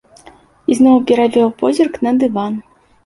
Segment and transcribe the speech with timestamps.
[0.75, 2.53] Ізноў перавёў позірк на дыван.